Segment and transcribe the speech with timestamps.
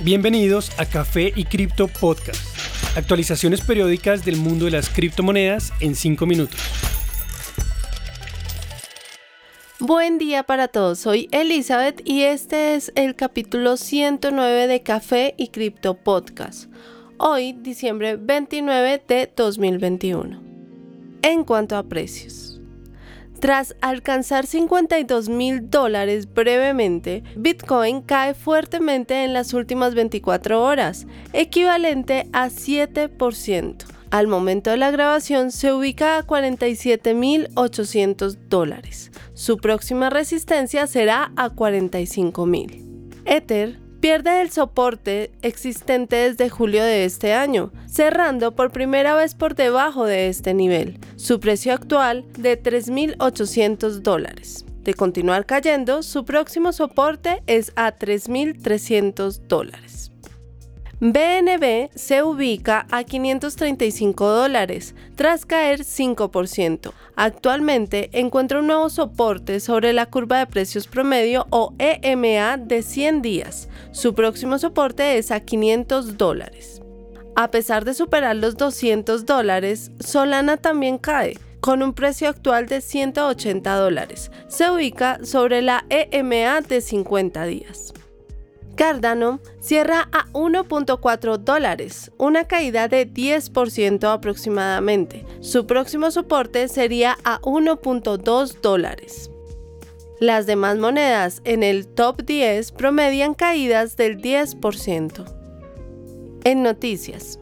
[0.00, 2.40] Bienvenidos a Café y Cripto Podcast.
[2.96, 6.60] Actualizaciones periódicas del mundo de las criptomonedas en 5 minutos.
[9.80, 15.48] Buen día para todos, soy Elizabeth y este es el capítulo 109 de Café y
[15.48, 16.70] Cripto Podcast.
[17.16, 20.40] Hoy, diciembre 29 de 2021.
[21.22, 22.47] En cuanto a precios.
[23.40, 32.28] Tras alcanzar 52 mil dólares brevemente, Bitcoin cae fuertemente en las últimas 24 horas, equivalente
[32.32, 33.84] a 7%.
[34.10, 39.12] Al momento de la grabación se ubica a 47.800 dólares.
[39.34, 42.82] Su próxima resistencia será a 45.000.
[43.24, 49.54] Ether pierde el soporte existente desde julio de este año, cerrando por primera vez por
[49.54, 54.64] debajo de este nivel, su precio actual de 3.800 dólares.
[54.82, 60.12] De continuar cayendo, su próximo soporte es a 3.300 dólares.
[61.00, 66.92] BNB se ubica a 535 dólares, tras caer 5%.
[67.14, 73.22] Actualmente encuentra un nuevo soporte sobre la curva de precios promedio o EMA de 100
[73.22, 73.68] días.
[73.92, 76.82] Su próximo soporte es a 500 dólares.
[77.36, 82.80] A pesar de superar los 200 dólares, Solana también cae con un precio actual de
[82.80, 84.32] 180 dólares.
[84.48, 87.94] Se ubica sobre la EMA de 50 días.
[88.78, 95.26] Cardano cierra a 1.4 dólares, una caída de 10% aproximadamente.
[95.40, 99.32] Su próximo soporte sería a 1.2 dólares.
[100.20, 105.24] Las demás monedas en el top 10 promedian caídas del 10%.
[106.44, 107.40] En noticias.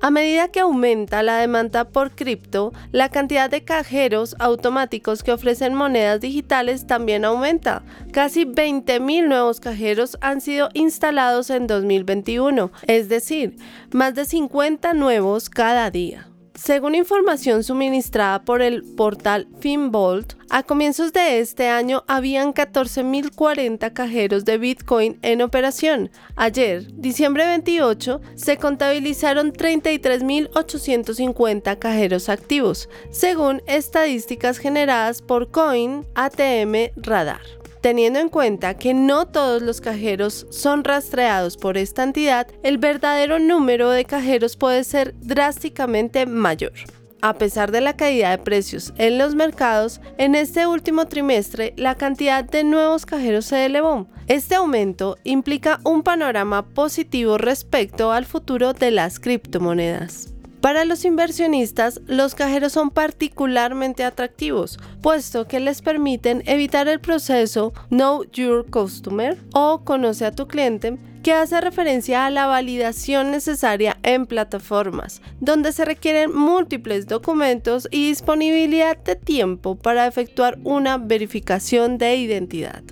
[0.00, 5.74] A medida que aumenta la demanda por cripto, la cantidad de cajeros automáticos que ofrecen
[5.74, 7.82] monedas digitales también aumenta.
[8.12, 13.56] Casi 20.000 nuevos cajeros han sido instalados en 2021, es decir,
[13.90, 16.28] más de 50 nuevos cada día.
[16.56, 24.46] Según información suministrada por el portal Finbolt, a comienzos de este año habían 14.040 cajeros
[24.46, 26.10] de Bitcoin en operación.
[26.34, 37.55] Ayer, diciembre 28, se contabilizaron 33.850 cajeros activos, según estadísticas generadas por Coin ATM Radar
[37.86, 43.38] teniendo en cuenta que no todos los cajeros son rastreados por esta entidad, el verdadero
[43.38, 46.72] número de cajeros puede ser drásticamente mayor.
[47.22, 51.94] A pesar de la caída de precios en los mercados, en este último trimestre la
[51.94, 54.08] cantidad de nuevos cajeros se elevó.
[54.26, 60.34] Este aumento implica un panorama positivo respecto al futuro de las criptomonedas.
[60.66, 67.72] Para los inversionistas, los cajeros son particularmente atractivos, puesto que les permiten evitar el proceso
[67.88, 73.96] Know Your Customer o Conoce a tu cliente, que hace referencia a la validación necesaria
[74.02, 81.96] en plataformas, donde se requieren múltiples documentos y disponibilidad de tiempo para efectuar una verificación
[81.96, 82.82] de identidad.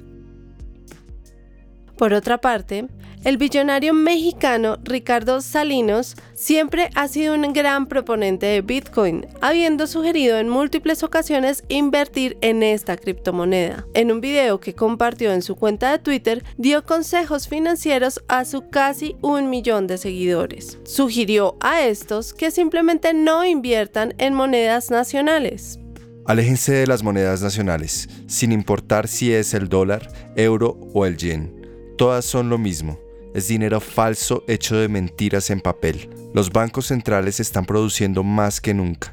[1.96, 2.88] Por otra parte,
[3.24, 10.36] el billonario mexicano Ricardo Salinos siempre ha sido un gran proponente de Bitcoin, habiendo sugerido
[10.38, 13.86] en múltiples ocasiones invertir en esta criptomoneda.
[13.94, 18.68] En un video que compartió en su cuenta de Twitter, dio consejos financieros a su
[18.68, 20.78] casi un millón de seguidores.
[20.84, 25.78] Sugirió a estos que simplemente no inviertan en monedas nacionales.
[26.26, 31.63] Aléjense de las monedas nacionales, sin importar si es el dólar, euro o el yen.
[31.96, 32.98] Todas son lo mismo
[33.34, 36.08] es dinero falso hecho de mentiras en papel.
[36.32, 39.12] Los bancos centrales están produciendo más que nunca.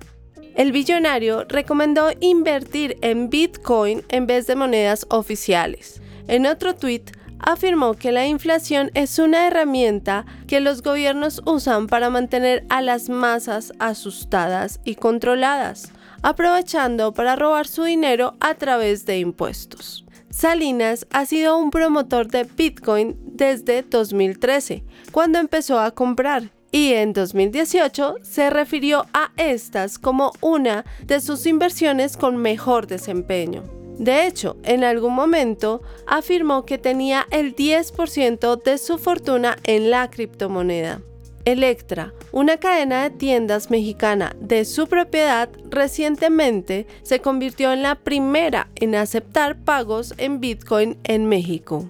[0.55, 6.01] El billonario recomendó invertir en Bitcoin en vez de monedas oficiales.
[6.27, 7.09] En otro tuit,
[7.39, 13.09] afirmó que la inflación es una herramienta que los gobiernos usan para mantener a las
[13.09, 20.05] masas asustadas y controladas, aprovechando para robar su dinero a través de impuestos.
[20.31, 27.11] Salinas ha sido un promotor de Bitcoin desde 2013, cuando empezó a comprar, y en
[27.11, 33.63] 2018 se refirió a estas como una de sus inversiones con mejor desempeño.
[33.99, 40.09] De hecho, en algún momento afirmó que tenía el 10% de su fortuna en la
[40.09, 41.01] criptomoneda.
[41.45, 48.67] Electra, una cadena de tiendas mexicana de su propiedad, recientemente se convirtió en la primera
[48.75, 51.89] en aceptar pagos en Bitcoin en México.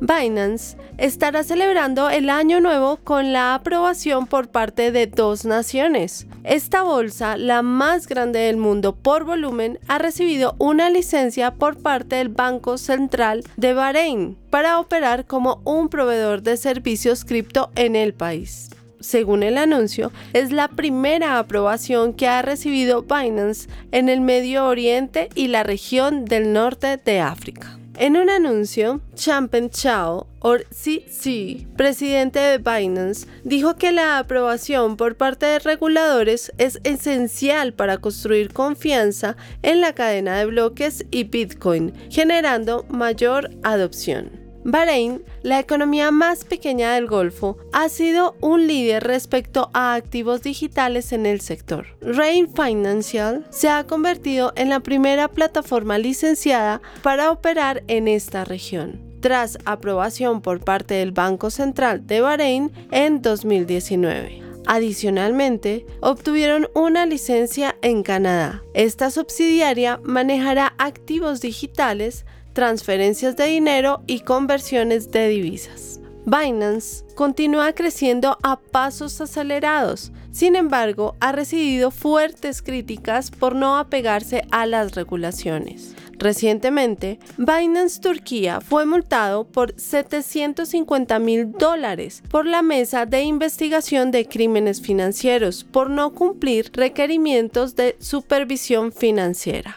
[0.00, 6.26] Binance estará celebrando el año nuevo con la aprobación por parte de dos naciones.
[6.44, 12.16] Esta bolsa, la más grande del mundo por volumen, ha recibido una licencia por parte
[12.16, 18.14] del Banco Central de Bahrein para operar como un proveedor de servicios cripto en el
[18.14, 24.66] país según el anuncio, es la primera aprobación que ha recibido Binance en el Medio
[24.66, 27.78] Oriente y la región del norte de África.
[28.00, 35.16] En un anuncio, Champen Chao, o CC, presidente de Binance, dijo que la aprobación por
[35.16, 41.92] parte de reguladores es esencial para construir confianza en la cadena de bloques y Bitcoin,
[42.08, 44.37] generando mayor adopción.
[44.70, 51.12] Bahrein, la economía más pequeña del Golfo, ha sido un líder respecto a activos digitales
[51.12, 51.86] en el sector.
[52.02, 59.08] Rain Financial se ha convertido en la primera plataforma licenciada para operar en esta región
[59.20, 64.42] tras aprobación por parte del Banco Central de Bahrein en 2019.
[64.66, 68.62] Adicionalmente, obtuvieron una licencia en Canadá.
[68.74, 72.26] Esta subsidiaria manejará activos digitales
[72.58, 76.00] transferencias de dinero y conversiones de divisas.
[76.26, 84.42] Binance continúa creciendo a pasos acelerados, sin embargo, ha recibido fuertes críticas por no apegarse
[84.50, 85.94] a las regulaciones.
[86.18, 94.26] Recientemente, Binance Turquía fue multado por 750 mil dólares por la Mesa de Investigación de
[94.26, 99.76] Crímenes Financieros por no cumplir requerimientos de supervisión financiera.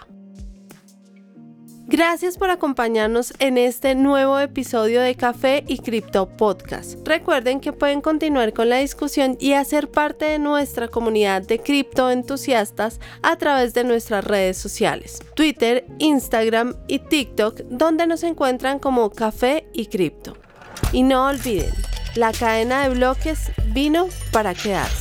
[1.91, 7.05] Gracias por acompañarnos en este nuevo episodio de Café y Cripto Podcast.
[7.05, 12.09] Recuerden que pueden continuar con la discusión y hacer parte de nuestra comunidad de cripto
[12.09, 19.09] entusiastas a través de nuestras redes sociales, Twitter, Instagram y TikTok, donde nos encuentran como
[19.09, 20.37] Café y Cripto.
[20.93, 21.73] Y no olviden,
[22.15, 25.00] la cadena de bloques vino para quedarse.